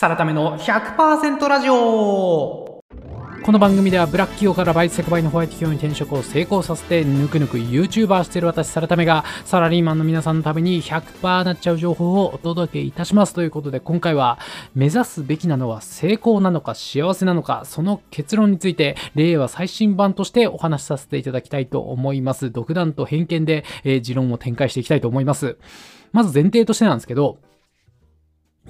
[0.00, 1.74] サラタメの100%ラジオ。
[3.44, 13.34] この番組ではブラック企業からバイトセクバイのホワイト企業に転職を成功させてぬくぬく YouTuber してる私サラタメがサラリーマンの皆さんのために100%なっちゃう情報をお届けいたします。
[13.34, 14.38] ということで今回は
[14.74, 22.50] 目指すべきなのは成功なのか幸せなのかその結論について令和最新版としてお話しさせていただきたいと思います。
[22.50, 25.58] 独断と偏見で、えー持論を展開していきたいと思います。
[26.12, 27.36] まず前提としてなんですけど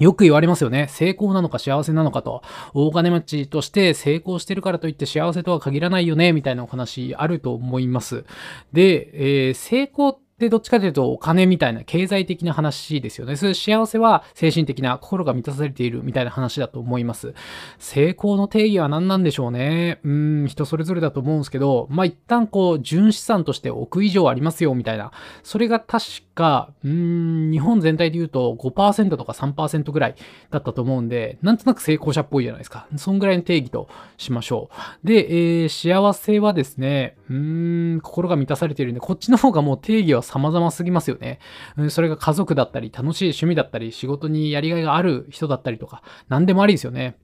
[0.01, 0.89] よく言われますよね。
[0.89, 2.43] 成功なのか幸せなのかと。
[2.75, 8.25] 大金持ちとして成功してるからといって幸せとは限らないよね、みたいなお話あると思います。
[8.73, 9.11] で、
[9.49, 13.37] えー成功ってでどっちかというとお金みたいな経済的な話ですよね。
[13.37, 17.35] そういう幸せは精神的な心が満たされているみたいな話だと思います。
[17.79, 20.01] 成功の定義は何なんでしょうね。
[20.05, 25.13] うん、人それぞれだと思うんですけど、まあ、一旦こう、純資産として億以上ありますよ、みたいな。
[25.43, 26.05] それが確
[26.35, 30.15] か、うーん、日本全体で言うと5%とか3%ぐらい
[30.51, 32.87] だったと思うんで、なんとなく成功者っぽいじゃないですか。
[32.97, 34.71] そんぐらいの定義としましょ
[35.03, 35.07] う。
[35.07, 41.41] で、えー幸せはですね、うん、心が満たされているんで、こっちの方がもう定義は様々すぎますよね。
[41.77, 47.19] うんそれが家族だったり、楽しい趣味だったり、仕事にやりがいがある人だったりとか、何でもありですよね。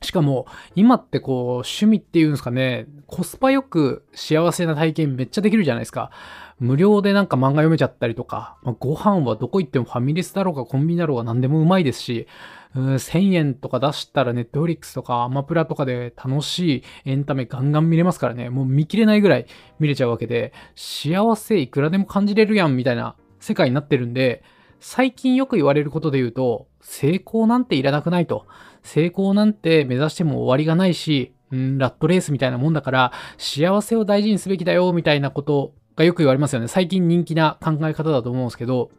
[0.00, 6.10] しかも、今ってこう、趣味っていうんですかね、コスパよく幸せな体験めっちゃできるじゃないですか。
[6.58, 12.26] 無料でなんか漫画読めちゃったりとか、まあご飯はどこ行ってもファミレスだろうがコンビニだろうが何でもうまいですし、
[12.74, 19.46] うん1000円とか出したらネットフリックスとかアマプラとかで楽しいエンタメガンガン見れますからね、もう見切れないぐらい
[19.78, 24.42] 見れちゃうわけで、幸せいくらでも感じれるやんみたいな世界になってるんで、
[24.80, 28.46] 最近よく言われることで言うと、成功なんていらなくないと。
[28.82, 36.68] 成功なんて目指しても終わりがないし、うん、ラットレースみたいなもんだから、幸せを大事にすべきだよ、みたいなことがよく言われますよね。
[36.68, 38.90] 最近人気な考え方だと思うんですけど、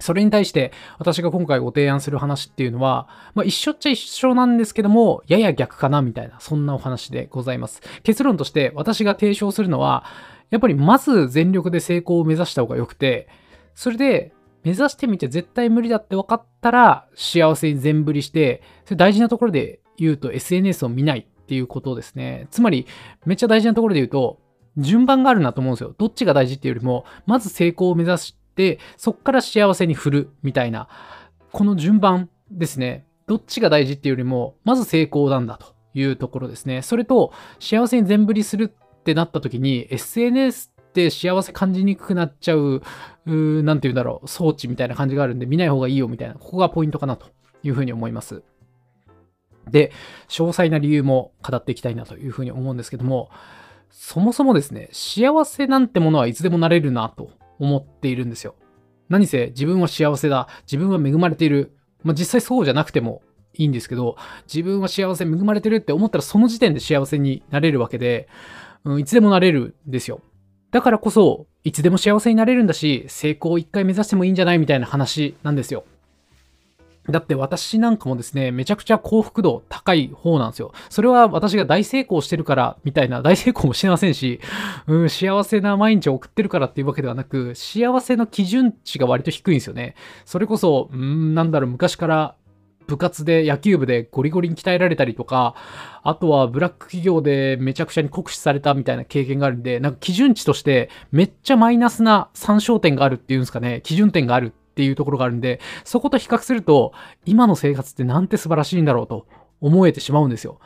[0.00, 7.80] それに対して私が今回ご提案する話っていうのは、まあ一緒っちゃ一緒なんですけども、やや逆かなみたいな、そんなお話でございます。
[8.02, 10.04] 結論として私が提唱するのは、
[10.50, 13.28] やっぱりまず全力で成功を目指した方が良くて、
[13.74, 14.32] それで
[14.64, 22.46] 目指してみて絶対無理だって分かったら幸せに全振りして、それ大事なところで言うと SNS を見ないっていうことですね。
[22.50, 22.86] つまり
[23.24, 24.40] めっちゃ大事なところで言うと、
[24.76, 25.94] 順番があるなと思うんですよ。
[25.98, 28.36] どっちが大事っていうよりも、まず成功を目指し、
[28.96, 30.88] そっから幸せに振るみたいな、
[31.52, 33.06] この順番ですね。
[33.26, 36.82] どっちが大事っていうよりも、まず成功なんだというところですね。
[36.82, 47.28] それと、幸せに全振りするってなった時に、SNS って幸せ感じにくくなっちゃう、うーなんて言うんだろう、装置みたいな感じがあるんで、見ない方がいいよみたいな、ここがポイントかなと
[47.62, 48.42] いうふうに思います。
[49.70, 49.92] で、
[50.28, 53.30] 詳細な理由も語っていきたいなというふうに思うんですけども、
[53.90, 58.56] そもそもですね、幸せなんてものはいつでもなれるなと思っているんですよ。
[59.08, 61.76] 何せ自分は幸せだ、自分は恵まれている。
[62.02, 63.22] まあ、実際そうじゃなくても
[63.54, 64.16] いいんですけど、
[64.52, 68.28] 自分は幸せ、恵まれてるって思ったらその時点で幸せになれるわけで、
[68.84, 70.22] うん、いつでもなれるんですよ。
[70.70, 75.84] だからこそ、いつでも幸せになれるんだし、成功を一回目指してもいいんじゃないみたいな話なんですよ。
[77.08, 80.72] だって私なんかもですね、めちゃくちゃ幸福度高い方なんですよ。
[80.90, 84.40] それは私が大成功してるからみたいな、大成功もしてませんし、
[84.86, 89.94] うん、幸せな毎日を送ってるからっていうわけではなく、幸せの基準値が割と低いんですよね。
[90.24, 92.34] それこそ、うん、なんだろう、昔から
[92.86, 95.54] 部活で野球部でゴリゴリに鍛えられたりとか、
[96.02, 106.94] あとはブラック企業でめちゃくちゃに酷使されたみたいな経験があるんで、なんか基準値としてめっちゃマイナスな参照点があるっていうんですかね、基準点があるっていうところがあるんで、そこと比較すると、
[107.26, 109.26] 今の生活ってなんて素晴らしいんだろうと
[109.60, 110.58] 思えてしまうんですよ。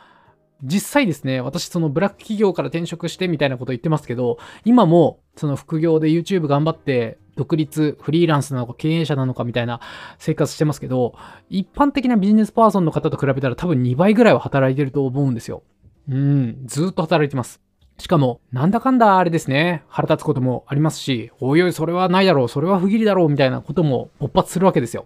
[0.63, 9.81] 実際ですね、私そのブラック企業から転職してみたいなこと言ってますけど、今もその副業で YouTube 頑張って独立、フリーランスなのか経営者なのかみたいな
[10.17, 11.13] 生活してますけど、
[11.49, 15.61] 一般的なビジネスパーソンの方と比べたら多分2倍ぐらいは働いてると思うんですよ。
[16.09, 17.64] うん、ずっと働いてます。
[17.97, 25.05] しかも、なんだかんだあれですね、腹立つこともありますし、おいおい、それはないだろう、それは不義理だろう、みたいなことも勃発するわけですよ。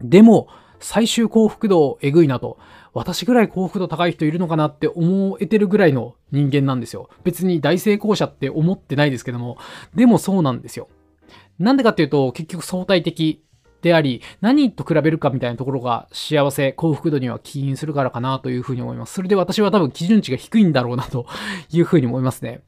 [0.00, 0.48] でも、
[0.80, 2.58] 最終幸福度えぐいなと、
[2.92, 7.08] 私ぐらい幸福度高い人いるのかなって思えてるぐらいの人間なんですよ。
[7.24, 9.56] 別に大成功者って思ってないですけども、
[9.94, 10.88] でもそうなんですよ。
[11.58, 13.42] なんでかっていうと、結局相対的
[13.84, 19.12] であり、何と比べるかみたいなところが幸せ、幸福度には起因するからかなというふうに思います。
[19.12, 21.26] それで私は多分基準値が低いんだろうなと
[21.70, 22.62] いうふうに思いますね。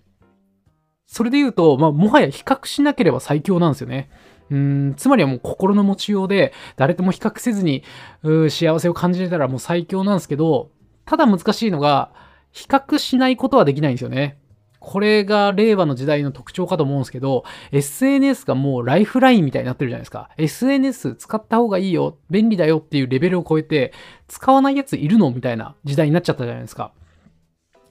[1.07, 4.11] それで言うと、まあ、もはや比較しなければ最強なんですよね。
[4.51, 7.83] うんつまりはもう心の持ちようで、誰とも比較せずに
[8.23, 10.71] 幸せを感じれたらもう最強なんですけど、
[11.07, 12.13] ただ難しいのが、
[12.53, 14.39] 比較しないことはできないんですよね。
[14.87, 17.43] これが令和の時代の特徴かと思うんですけど、
[17.73, 20.31] SNS がもうライフラインみたいになってるじゃないですか。
[20.39, 23.93] SNS 使った方がいいよ、便利だよっていうレベルを超えて、
[24.29, 26.93] 使わないやついるのみたいな時代になっちゃったじゃないですか。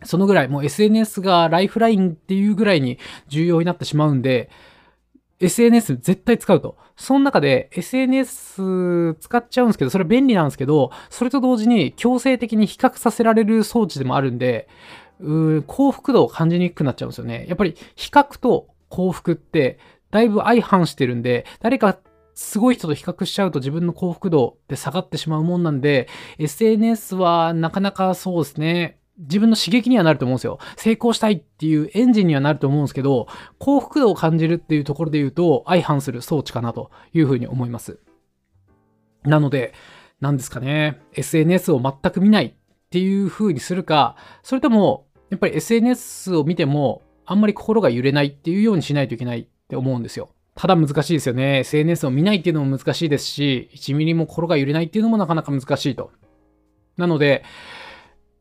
[0.06, 4.50] そのぐらい、もう SNS がライフラインっていうぐらいに重要になってしまうんで、
[5.41, 6.77] SNS 絶対使うと。
[6.95, 14.69] その中で SNS 使っちゃうんですけど、それ便利なんですけど、それと同時に強制的に比較させられる装置でもあるんで、
[15.19, 17.45] う幸福度を感じにくくなっちゃうんですよね。
[17.47, 19.79] やっぱり比較と幸福って
[20.12, 21.97] だいぶ相反してるんで、誰か
[22.33, 26.07] すごい人と比較しちゃうと自分の幸福度って下がってしまうもんなんで、
[26.38, 30.59] SNS はなかなかそうですね、自分の刺激にはなると思うんですよ。
[30.75, 33.27] 成功したいっていうエンジンにはなると思うんですけど、
[33.59, 38.00] 幸福度を感じるっていうところで言うと、相反する装置かなというふうに思います。
[39.23, 39.73] なので、
[40.19, 42.56] 何ですかね、SNS を全く見ない
[42.95, 50.30] っていう風にするか、それとも、やっぱり SNS を見ても、あんまり心が揺れないっていうようにしないといけないって思うんですよ。
[50.56, 51.59] ただ難しいですよね。
[51.59, 56.12] SNS を見ないっていうのも難しいですし、1ミリも心が揺れないっていうのもなかなか難しいと。
[56.95, 57.44] なので、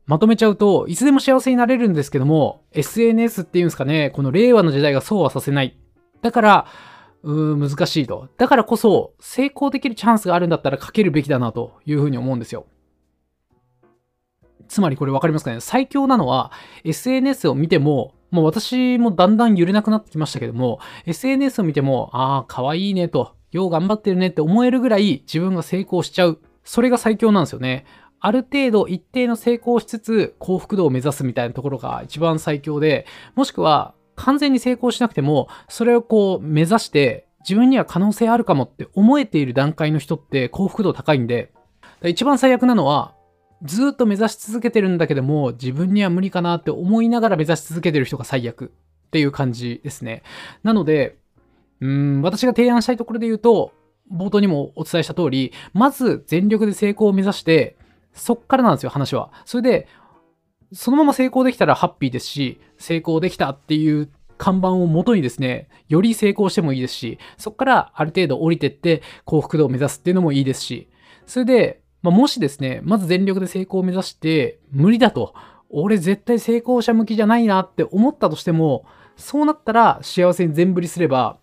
[0.05, 5.77] まとめちゃうと、いつでも幸せになれるんですけども、SNS っていうんですかね、この令和の時代がそうはさせない。
[6.21, 6.67] だから、
[7.23, 8.29] うー難しいと。
[8.37, 12.67] だからこそ、成功できるチャンスがあるんだったらかけるべきだなというふうに思うんですよ。
[14.67, 15.59] つまりこれ分かりますかね？
[15.59, 16.51] 最強なのは、
[16.83, 26.39] SNS を見ても、もう私もだんだん揺れなくなってきましたけども、SNS を見ても、ああ、かわいいねと、よう頑張ってるねって思えるぐらい自分が成功しちゃう。
[26.63, 27.85] それが最強なんですよね。
[28.19, 41.53] ある程度一定の成功しつつ幸福度を目指すみたいなところが一番最強で、もしくは完全に成功しなくても、それをこう目指して自分には可能性あるかもって思えている段階の人って幸福度高いんで、
[42.03, 43.13] 一番最悪なのは、
[43.63, 48.71] ずっと目指し続けてるんだけども、自分には無理かなって思いながら目指し続けてる人が最悪
[49.07, 50.23] っていう感じですね。
[50.63, 51.17] なので、
[51.81, 53.71] うん、私が提案したいところで言うと、
[54.11, 57.77] 冒頭にもお伝えした通り、まず全力で成功を目指して、
[58.13, 59.31] そっからなんですよ、話は。
[59.45, 59.87] それで、
[60.73, 70.89] そのまま成功できたらハッピーですし、成功できたっていう看板を元にですね、より成功してもいいですし、そこからある程度降りてって幸福度を目指すっていうのもいいですし、
[71.25, 75.33] それで、まあ、もしですね、まず全力で成功を目指して、無理だと、
[75.69, 78.85] 俺絶対成功者向きじゃないなって思ったとしても、
[79.15, 81.39] そうなったら幸せに全振りすれば、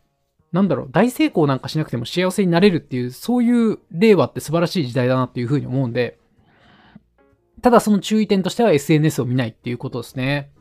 [0.53, 6.17] なんだろう、大成功なんかしなくても幸せになれるっていう、そういう令和って素晴らしい時代だなっていうふうに思うんで、
[7.61, 10.53] ただその注意点としては SNS を見ないっていうことですね。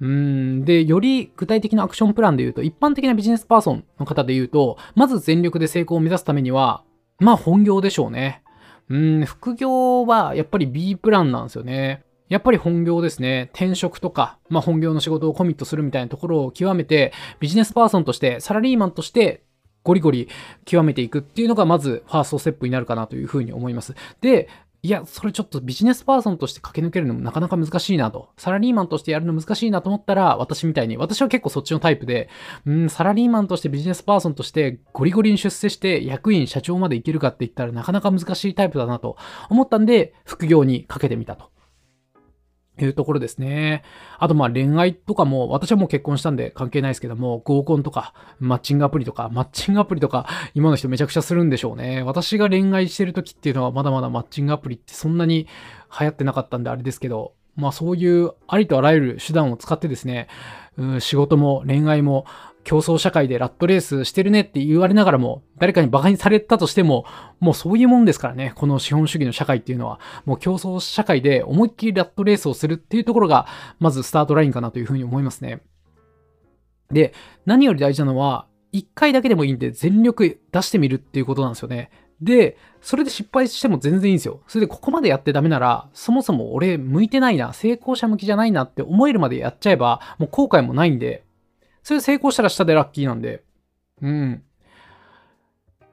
[0.00, 0.64] うん。
[0.64, 6.82] で、より具体的なアクションプランで言うと、一般的なビジネスパーソンの方で言うと、まず全力で成功を目指すためには、
[7.18, 8.42] まあ本業でしょうね。
[8.88, 12.04] うん、副業はやっぱり B プランなんですよね。
[12.28, 13.50] やっぱり本業ですね。
[13.52, 19.42] 転職とか、まあ本業の仕事をコミットするみたいなところを極めて、ビジネスパーソンとして、サラリーマンとして
[19.86, 20.28] ゴリゴリ
[20.64, 23.94] 極めていくっていうのがまずファーストステップになるかなというふうに思います。
[24.20, 24.48] で、
[24.86, 28.28] いや、それちょっとビジネスパーソンとして駆け抜けるのもなかなか難しいなと。
[28.36, 32.28] サラリーマンとしてやるの難しいなと思ったら、私みたいに、私は結構そっちのタイプで、
[32.66, 39.16] うん、サラリーマンとしてビジネスパーソンとしてゴリゴリに出世して役員、社長までいけるかって言ったらなかなか難しいタイプだなと
[39.50, 41.50] 思ったんで、副業にかけてみたと。
[42.84, 43.82] いうところですね。
[44.18, 52.02] あとまあ恋愛とかも、私はもう結婚したんで関係ないですけども、合コンとか、マッチングアプリとか、マッチングアプリとか、今の人めちゃくちゃするんでしょうね。
[52.02, 55.46] 私が恋愛してる時っていうのはまだまだマッチングアプリってそんなに
[55.98, 60.28] 流行ってなかったんであれですけど、まあそういうありとあらゆる手段を使ってですね、
[60.76, 62.26] うん、仕事も恋愛も
[62.66, 67.06] 競争社会でラットレースしてるねって言われながらも、誰かに馬鹿にされたとしても、
[67.38, 73.46] もうそういうもんですからね、この資本主義の社会っていうのは、もう競争社会で思いっきりラットレースをするっていうところが、
[73.78, 75.60] まずスタートラインかなというふうに思いますね。
[76.90, 81.90] で、何より大事なのは、一回だけでもいいんで全力出してみるっていうことなんですよね。
[82.20, 84.40] で、それで失敗しても全然いいんですよ。
[84.48, 91.25] それでここまでやってダメなら、そもそも俺向いてないな、成功者向きじゃないなって思えるまでやっちゃえば、もう後悔もないんで、
[91.86, 93.44] それ成功したら下でラッキーなんで。
[94.02, 94.42] うん。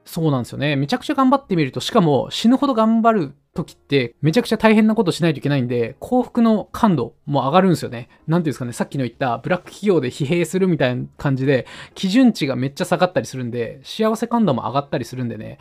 [0.04, 0.74] そうなんですよね。
[0.74, 8.08] めちゃくちゃ頑張ってみると、しかも死ぬほど頑張る時ってめちゃくちゃ大変なことしないといけないんで、幸福の感度も上がるんですよね。
[8.26, 15.58] なんていうんですかね、さっきの言ったブラック企業で疲弊するみたいな感じで、基準値がめっちゃ下がったりするんで、幸せ感度も上がったりするんでね、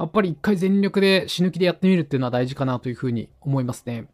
[0.00, 4.08] やっぱり一回全力で死ぬ気でやってみるっていうのは大事かなというふうに思いますね。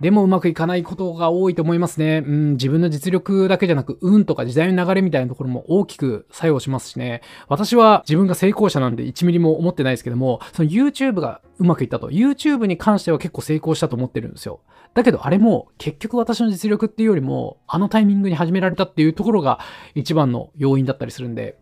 [0.00, 2.22] でもうまくいかないことが多いと思いますね。
[2.26, 7.22] うん、自分の実力だけじゃなく、運とか時代の流れみたいなところも大きく作用しますしね。
[7.48, 12.10] 私は自分が成功者なんで1ミリも思ってないですけども、その YouTube がうまくいったと。
[12.10, 14.60] YouTube に関しては結構成功したと思ってるんですよ。
[14.94, 19.60] だけどあれも結局私の実力っていうよりも、あのタイミングに始められたっていうところが
[19.94, 21.58] 一番の要因だったりするんで、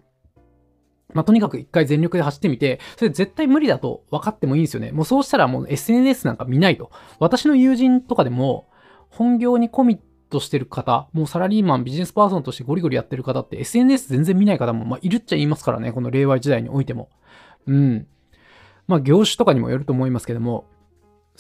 [1.15, 4.93] まあ、とにかく一回全力で走ってみて、それ絶対無理だと分かってもいいんですよね。
[4.93, 6.91] もうそうしたらもう SNS なんか見ないと。
[7.19, 8.69] 私の友人とかでも、
[9.11, 10.01] 本業にコミッ
[10.31, 15.93] トしてる方、もうサラリーマン、ビジネスパーソンとしてゴリゴリやってる方って SNS 全然見ない方も、まあ、いるっちゃいますからね。
[15.93, 17.11] この令和時代においても。
[17.67, 18.07] うん。
[18.89, 20.65] まあ、業種とかにもよると思いますけども、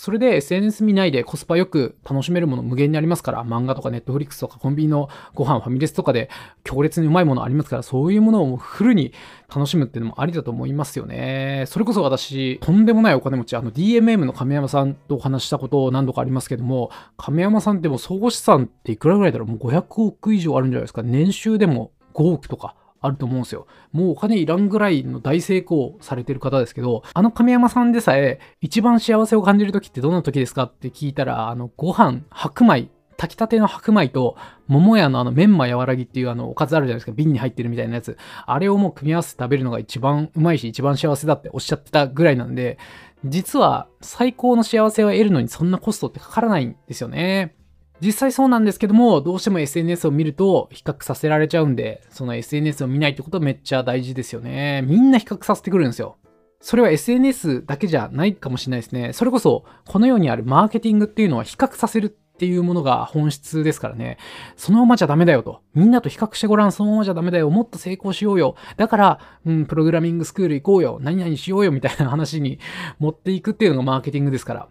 [0.03, 6.29] それで SNS 見ないでコスパよく楽しめるもの無限にありますから、漫画とかネットフリックスとかコンビニのご飯、ファミレスとかで
[6.65, 9.13] 強烈にうまいものありますから、そういうものをフルに
[9.49, 11.67] 楽しむっていうのもありだと思いますよね。
[11.69, 19.49] それこそ私、とんでもないお金持ち、あの DMM の亀山さんとお話したことを何度かありますけども、亀山さんってもう総合資産っていくらぐらいだろう？
[19.51, 21.05] もう500億以上あるんじゃないですか？
[21.05, 22.75] 年収でも5億とか。
[23.03, 23.67] あると思うんですよ。
[23.93, 37.13] もうお金いらんぐらいの大成功されてる方ですけど、あの亀山さんでさえ一番幸せを感じる時ってどんな時ですかって聞いたら、あのご飯、白米、炊きたての白米と桃屋のあのメンマ和らぎっていうあのおかずあるじゃないですか。
[37.13, 38.17] 瓶に入ってるみたいなやつ。
[38.47, 42.79] あれをもう組み合わせて食べるのが一番うまいし一番幸せだっておっしゃってたぐらいなんで、
[43.25, 47.55] 実は最高の幸せを得るのにそんなコストってかからないんですよね。
[48.03, 54.83] 実際そうなんですけども、どうしても SNS を見ると比較させられちゃうんで、その SNS を見ないってことめっちゃ大事ですよね。
[54.83, 56.17] みんな比較させてくるんですよ。
[56.61, 59.13] それは SNS だけじゃないかもしれないですね。
[59.13, 64.17] それこそ、この世にあるマーケティングっていうのは比較させるっていうものが本質ですからね。
[64.57, 65.61] そのままじゃダメだよと。
[65.75, 66.73] みんなと比較してごらん。
[66.73, 67.51] そのままじゃダメだよ。
[67.51, 68.57] もっと成功しようよ。
[68.77, 70.99] だから、うん、プログラミングスクール行こうよ。
[71.01, 71.71] 何々しようよ。
[71.71, 72.59] みたいな話に
[72.99, 74.69] 持っていくっていうのがマーケティングですから。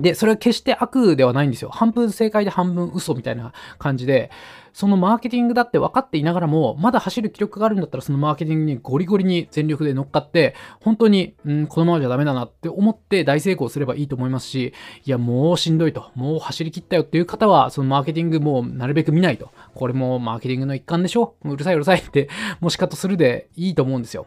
[0.00, 1.70] で、それは決して悪ではないんですよ。
[1.70, 4.30] 半分正解で半分嘘みたいな感じで、
[4.72, 14.72] そのマーケティングだって分かっていながらも、まだ走る気力があるんだったら、そのマーケティングにゴリゴリに全力で乗っかって、本当に、うん、このままじゃダメだなって思って大成功すればいいと思いますし、
[15.04, 19.50] いや、もうしんどいと、もう走り切ったよっていう方は、そのマーケティングもうなるべく見ないと。
[19.74, 22.28] これもマーケティングの一環でしょうるさいうるさいって、
[22.60, 24.26] もしかとするでいいと思うんですよ。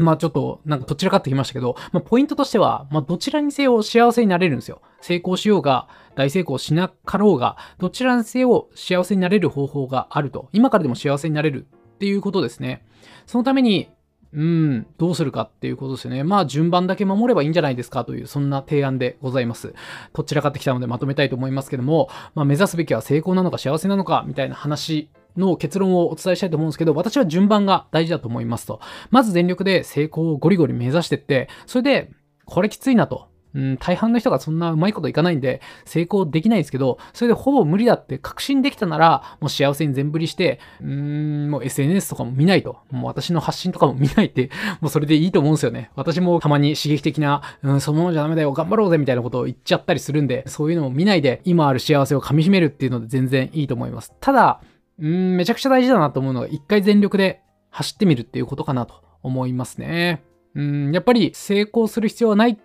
[0.00, 4.82] まあちょっとなんかどちらかってきましたけど、まあポイントとしては、まあどちらにせよ幸せになれるんですよ。
[5.00, 10.48] 成功しようが、大成功しなかろうが、どちらにせよ幸せになれる方法があると。
[10.52, 12.84] 今からでも幸せになれるっていうことですね。
[13.26, 13.88] そのために、
[14.32, 16.22] うん、どうするかっていうことですよね。
[16.22, 19.74] まあ順番だけ守ればいいんじゃないですかという、そんな提案でございます。
[20.12, 28.80] どちらかってきたのでまとめたいと思いますけども、まあ目指すべきは成功なのか幸せなのかみたいな話の結論をお伝えしたいと思うんですけど、私は順番が大事だと思いますと。
[29.10, 32.10] まず全力で成功をゴリゴリ目指してって、それで、
[32.44, 33.30] これきついなと。
[33.54, 42.78] うん、大半の人がそんなうまいこといかないんで、成功できないですけど、それでほぼ無理だって確信できたなら、もう幸せに全振りして、うーん、もう SNS とかも見ないと。
[42.90, 45.90] もう私の発信とかも見ないって、もうそれでいいと思うんですよね。
[45.96, 54.12] 私もたまに刺激的な、うん、そのままじゃダメだよ、頑張ろうぜみたいなことを言っちゃったりするんで、そういうのも見ないで、今ある幸せを噛み締めるっていうので全然いいと思います。
[54.20, 54.60] ただ、
[55.00, 60.22] うん、めちゃくちゃ大事だなと思うのが、一回全力で走ってみるっていうことかなと思いますね。
[60.54, 62.58] うん、やっぱり成功する必要はない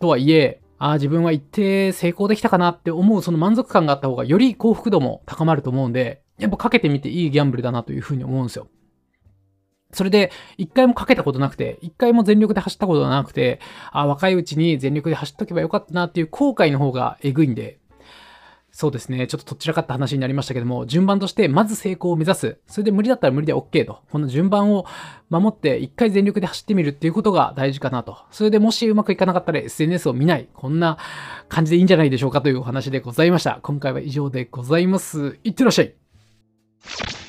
[0.00, 8.68] とはいえ、ああ、自分は一定成功できたかなって思うその満足感があった方がより幸福度も高まると思うんで、やっぱかけてみていいギャンブルだなというふうに思うんですよ。
[9.92, 17.78] それで、一回もかけたことなくて、一回も全力で走ったことがなくて、あ若いうちに全力で走っとけばよかったなっていう後悔の方がえぐいんで、
[18.72, 19.26] そうですね。
[19.26, 22.58] ちょっととっちらかった話になりましたけども、順番として、まず成功を目指す。
[22.66, 23.98] それで無理だったら無理で OK と。
[24.10, 24.86] この順番を
[25.28, 28.16] 守って、一回全力で走ってみるっていうことが大事かなと。
[28.30, 30.48] それでもしうまくいかなかったら SNS を見ない。
[30.54, 30.96] こんな
[31.48, 33.60] 感じでいいんじゃないでしょうかというお話でございました。
[33.62, 35.38] 今回は以上でございます。
[35.44, 37.21] いってらっしゃい。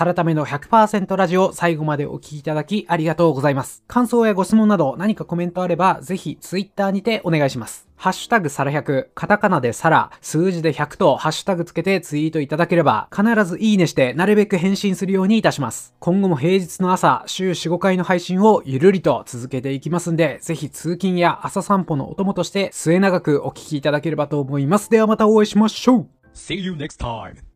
[0.00, 3.84] サラタメの100%ラジオ最後までお聴きいただきありがとうございます。
[3.86, 7.86] 感想やご質問など何かコメントあればぜひ Twitter にてお願いします。
[7.96, 15.94] ハッシュタグサラ100、カタカナでサラ、数字で100とハッシュタグつけてツイートいただければ必ずいいねしてなるべく返信するようにいたします。
[15.98, 24.88] 今後も平日の朝、週4、5回の配信をゆるりと続けていきますんで、ぜひ通勤や朝散歩のお供として末永くお聴きいただければと思います。
[24.88, 27.49] ではまたお会いしましょう See you next time!